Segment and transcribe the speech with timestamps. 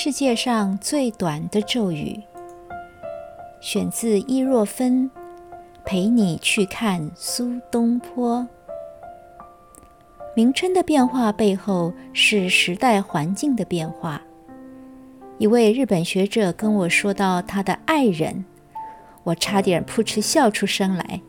[0.00, 2.22] 世界上最短的咒语，
[3.60, 5.10] 选自伊若芬。
[5.84, 8.46] 陪你去看苏东坡。
[10.36, 14.22] 名称的变化背后是时代环境的变化。
[15.36, 18.44] 一位日本学者跟我说到他的爱人，
[19.24, 21.20] 我差点扑哧笑出声来，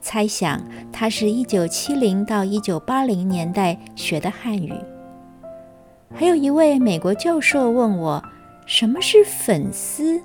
[0.00, 0.60] 猜想
[0.92, 4.74] 他是一九七零到一九八零年代学的汉语。
[6.14, 8.22] 还有一位美国教授问我
[8.66, 10.20] 什么是粉丝，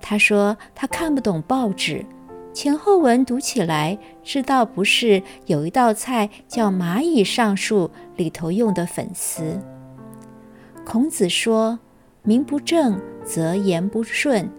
[0.00, 2.04] 他说他看不懂报纸。
[2.52, 9.56] 前后文读起来，知道不是有一道菜叫蚂蚁上树里头用的粉丝。
[10.84, 11.78] 孔子说
[12.24, 14.50] ：“名不正则言不顺，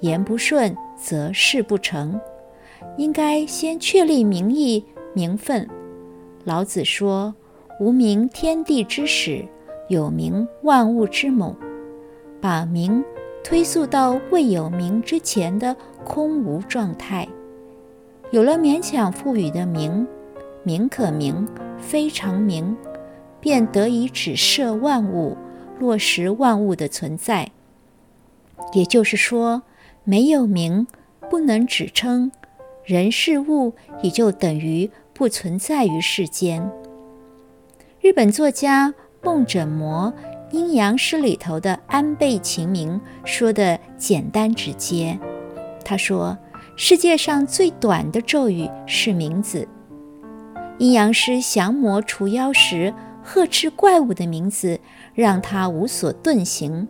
[0.00, 2.20] 言不顺则事不成。”
[2.96, 5.68] 应该先确立名义名分。
[6.44, 7.34] 老子说
[7.80, 9.44] ：“无名，天地之始；
[9.90, 11.54] 有名，万物之母。”
[12.40, 13.04] 把名
[13.44, 17.28] 推溯到未有名之前的空无状态。
[18.30, 20.06] 有了勉强赋予的名，
[20.62, 21.46] 名可名，
[21.78, 22.74] 非常名，
[23.40, 25.36] 便得以指涉万物，
[25.78, 27.50] 落实万物的存在。
[28.72, 29.62] 也就是说，
[30.04, 30.86] 没有名，
[31.28, 32.32] 不能指称
[32.84, 36.70] 人事物，也就等于不存在于世间。
[38.00, 40.12] 日本作家梦枕魔
[40.54, 45.18] 《阴阳师》里头的安倍晴明说的简单直接，
[45.84, 46.36] 他说。
[46.76, 49.68] 世界上最短的咒语是名字。
[50.78, 54.80] 阴阳师降魔除妖时呵斥怪物的名字，
[55.12, 56.86] 让他无所遁形；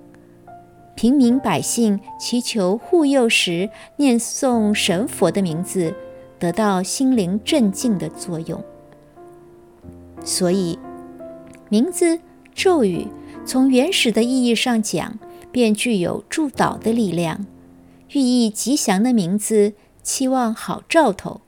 [0.94, 5.92] 平民百姓祈求护佑时念诵神佛的名字，
[6.38, 8.62] 得到心灵镇静的作用。
[10.22, 10.78] 所以，
[11.70, 12.18] 名字
[12.52, 13.06] 咒语
[13.46, 15.18] 从原始的意义上讲，
[15.52, 17.46] 便具有助导的力量。
[18.10, 21.42] 寓意吉祥的名字，期望好兆头；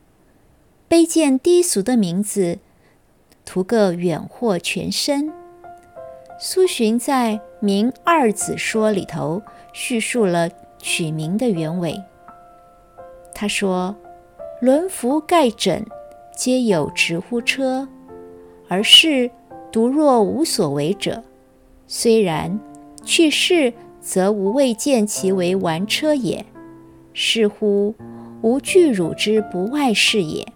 [0.88, 2.58] 卑贱低俗的名字，
[3.44, 5.32] 图个远祸全身。
[6.38, 12.00] 苏洵在《明二子说》里头叙述了取名的原委。
[13.34, 13.96] 他说
[14.62, 15.84] ：“轮服盖枕，
[16.36, 17.88] 皆有直呼车，
[18.68, 19.28] 而是
[19.72, 21.24] 独若无所为者。
[21.88, 22.60] 虽然
[23.02, 26.44] 去世，则无未见其为玩车也。”
[27.14, 27.94] 是乎，
[28.42, 30.46] 吾惧汝之不外是也。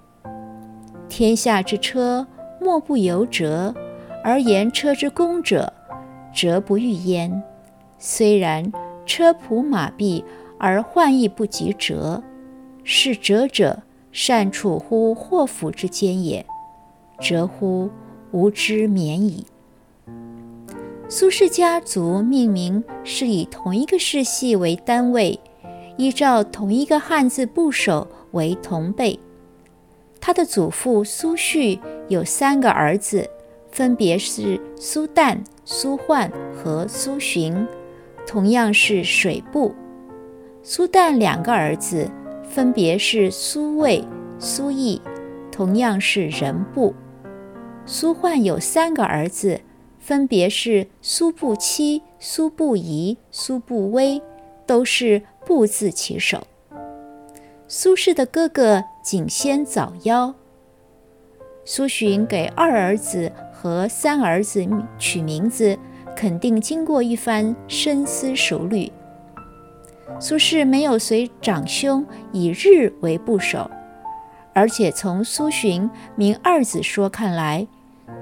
[1.08, 2.26] 天下之车，
[2.60, 3.74] 莫不由折，
[4.24, 5.72] 而言车之功者，
[6.34, 7.42] 折不欲焉。
[7.98, 8.72] 虽然
[9.04, 10.24] 车仆马弊，
[10.58, 12.22] 而患亦不及折。
[12.82, 16.44] 是折者，善处乎祸福之间也。
[17.20, 17.90] 折乎，
[18.36, 19.46] 无知免矣。
[21.08, 25.40] 苏氏家族命名是以同一个世系为单位。
[25.96, 29.18] 依照同一个汉字部首为同辈。
[30.20, 33.26] 他的祖父苏旭有三个儿子，
[33.70, 37.66] 分别是苏旦、苏焕和苏洵，
[38.26, 39.74] 同样是水部。
[40.62, 42.10] 苏旦两个儿子
[42.42, 44.04] 分别是苏魏、
[44.38, 45.00] 苏毅，
[45.50, 46.94] 同样是人部。
[47.86, 49.62] 苏焕有三个儿子，
[49.98, 54.20] 分别是苏不期、苏不仪、苏不威，
[54.66, 55.22] 都是。
[55.46, 56.44] 不自其手。
[57.68, 60.34] 苏轼的哥哥景先早夭，
[61.64, 64.66] 苏洵给二儿子和三儿子
[64.98, 65.78] 取名字，
[66.16, 68.90] 肯定经过一番深思熟虑。
[70.18, 73.70] 苏轼没有随长兄以日为部首，
[74.52, 77.68] 而且从苏洵名二子说看来，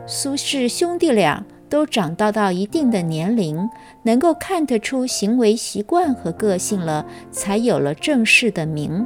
[0.06, 1.44] 苏轼兄弟俩。
[1.66, 3.68] 都长到到一定的年龄，
[4.04, 9.04] 能够看得出行为习惯和个性了，才有了正式的名。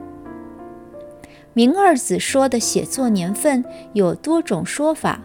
[1.54, 5.22] 明二子说的写作年份有多种说法：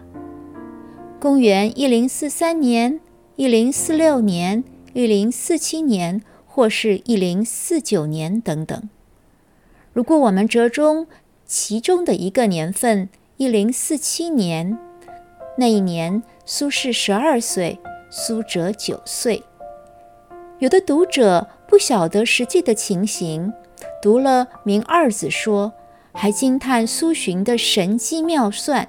[1.20, 2.98] 公元一零四三年、
[3.36, 4.64] 一零四六年、
[4.94, 8.88] 一零四七年，或是一零四九年等等。
[9.92, 11.06] 如果我们折中
[11.44, 14.78] 其中的一个年份，一零四七年，
[15.56, 16.22] 那一年。
[16.46, 17.80] 苏轼十二岁，
[18.10, 19.42] 苏辙九岁。
[20.58, 23.50] 有的读者不晓得实际的情形，
[24.02, 25.68] 读了《明二子说》，
[26.12, 28.86] 还惊叹苏洵的神机妙算，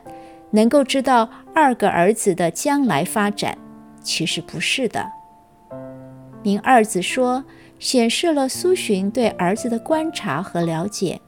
[0.52, 3.58] 能够知道二个儿子的将来发展。
[4.04, 5.10] 其实不是的，
[6.44, 7.40] 《明二子说》
[7.80, 11.22] 显示了苏洵对儿子的观察和了解。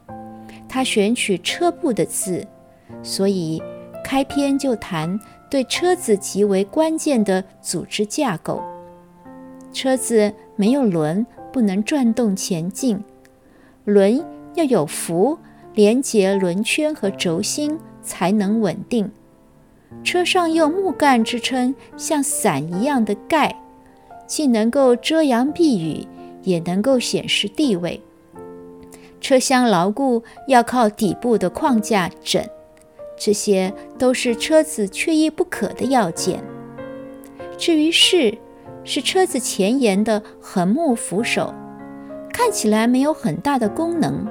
[0.68, 2.46] 他选取车部的字，
[3.02, 3.62] 所以
[4.08, 5.20] 开篇就谈。
[5.50, 8.62] 对车子极为关键的组织架构，
[9.72, 13.02] 车子没有轮不能转动前进，
[13.84, 14.22] 轮
[14.54, 15.38] 要有扶
[15.72, 19.10] 连接轮圈和轴心才能稳定。
[20.04, 23.58] 车上用木杆支撑像伞一样的盖，
[24.26, 26.06] 既能够遮阳避雨，
[26.42, 28.02] 也能够显示地位。
[29.18, 32.46] 车厢牢固要靠底部的框架枕，
[33.18, 36.42] 这些都是车子缺一不可的要件。
[37.56, 38.38] 至于是，
[38.84, 41.52] 是车子前沿的横木扶手，
[42.32, 44.26] 看起来没有很大的功能。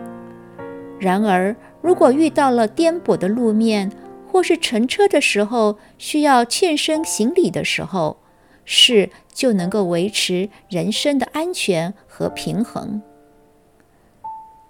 [0.99, 3.91] 然而，如果遇到了颠簸的路面，
[4.31, 8.17] 或是乘车的时候需要欠身行李的时候，
[8.65, 13.01] 是就能够维持人身的安全和平衡。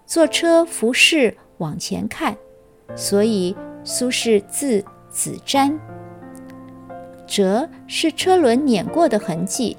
[0.05, 2.37] 坐车扶视往前看，
[2.95, 3.55] 所以
[3.89, 5.73] 苏轼字子瞻。
[7.25, 9.77] 辙是车轮碾过的痕迹，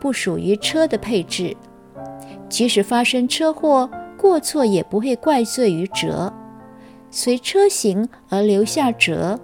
[0.00, 1.56] 不属于车的配置。
[2.48, 6.32] 即使发生车祸，过错也不会怪罪于辙。
[7.10, 9.40] 随车行而留下辙，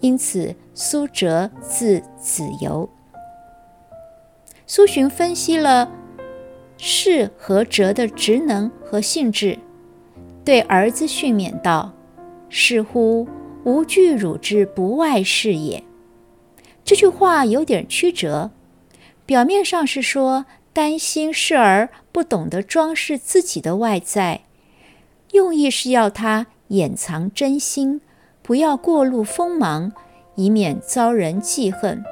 [0.00, 2.86] 因此苏辙字子由。
[4.66, 5.90] 苏洵分析了
[6.76, 9.58] 是和辙的职能和性质，
[10.44, 11.92] 对儿子训勉道
[12.50, 13.26] ：“似乎，
[13.64, 15.82] 无惧汝之不外事也。”
[16.84, 18.50] 这句话有点曲折，
[19.26, 24.42] 表面上是说担心侍儿不懂得装饰自己的外在，
[25.32, 26.46] 用意是要他。
[26.68, 28.00] 掩藏真心，
[28.42, 29.92] 不要过露锋芒，
[30.34, 32.02] 以免遭人记恨。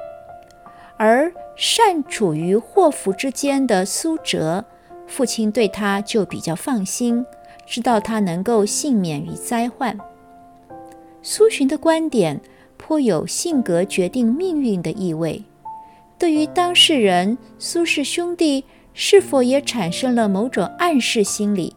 [0.98, 4.66] 而善处于祸福之间的苏辙，
[5.06, 7.24] 父亲对他就比较放心，
[7.66, 9.98] 知道他能够幸免于灾患。
[11.22, 12.40] 苏洵的观点
[12.76, 15.42] 颇有性格决定命运的意味。
[16.18, 21.74] 对于当事人苏氏兄弟，是否也产生了某种暗示心理？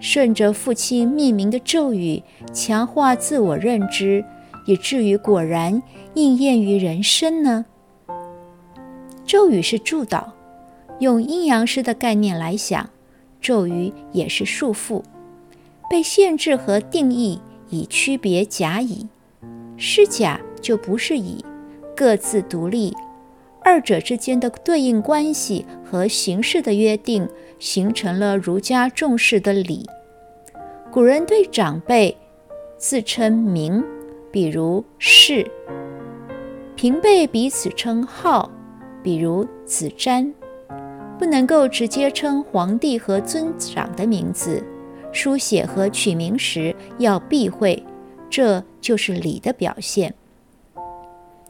[0.00, 4.24] 顺着父亲命名的咒语，强化自我认知，
[4.66, 5.80] 以至于果然
[6.14, 7.64] 应验于人生呢？
[9.24, 10.32] 咒语是助导，
[10.98, 12.90] 用阴阳师的概念来想，
[13.40, 15.02] 咒语也是束缚，
[15.88, 17.40] 被限制和定义
[17.72, 19.08] 以区别甲乙，
[19.76, 21.44] 是甲就不是乙，
[21.96, 22.94] 各自独立，
[23.64, 27.28] 二者之间的对应关系和形式的约定。
[27.58, 29.88] 形成了儒家重视的礼。
[30.90, 32.16] 古人对长辈
[32.76, 33.84] 自称名，
[34.32, 35.46] 比如氏；
[36.74, 38.50] 平辈彼此称号，
[39.00, 40.32] 比如子瞻。
[41.20, 44.60] 不能够直接称皇帝和尊长的名字，
[45.12, 47.84] 书写和取名时要避讳，
[48.28, 50.14] 这就是礼的表现。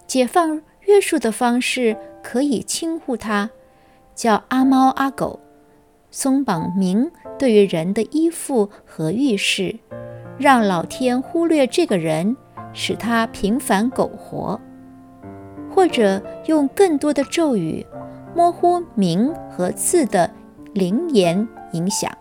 [0.06, 3.48] 解放约束的方式可以轻呼他，
[4.14, 5.40] 叫阿猫阿狗。
[6.10, 9.78] 松绑名对于人的依附和预示，
[10.38, 12.36] 让老天忽略这个人，
[12.74, 14.60] 使他平凡苟活；
[15.74, 17.86] 或者用更多的咒语，
[18.36, 20.30] 模糊名和字的
[20.74, 22.12] 灵言影响，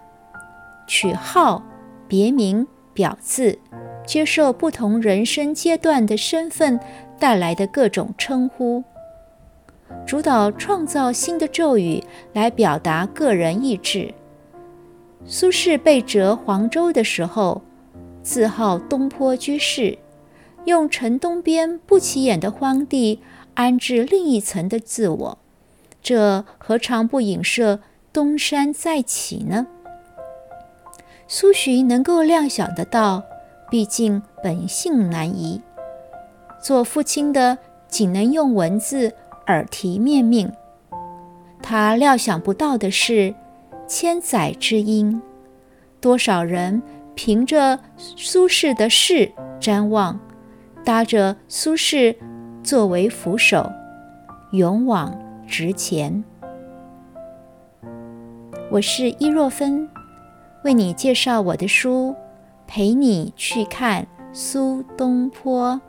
[0.91, 1.63] 取号、
[2.05, 3.57] 别名、表字，
[4.05, 6.77] 接受不同人生阶段的身份
[7.17, 8.83] 带来的各种称呼。
[10.05, 12.03] 主导创造新的咒语
[12.33, 14.13] 来表达个人意志。
[15.25, 17.61] 苏轼被谪黄州的时候，
[18.21, 19.97] 自号东坡居士，
[20.65, 23.21] 用城东边不起眼的荒地
[23.53, 25.37] 安置另一层的自我，
[26.03, 27.79] 这何尝不影射
[28.11, 29.67] 东山再起呢？
[31.33, 33.23] 苏洵能够料想得到，
[33.69, 35.61] 毕竟本性难移，
[36.61, 37.57] 做父亲的
[37.87, 39.13] 仅能用文字。
[39.47, 40.51] 耳提面命，
[41.61, 43.33] 他料想不到的是，
[43.87, 45.21] 千载之音，
[46.01, 46.81] 多少人
[47.15, 50.19] 凭着苏轼的事瞻望，
[50.83, 52.13] 搭着苏轼
[52.61, 53.71] 作为扶手，
[54.51, 56.21] 勇往直前。
[58.69, 59.89] 我是伊若芬，
[60.63, 62.15] 为你介绍我的书，
[62.67, 65.79] 陪你去看苏东坡。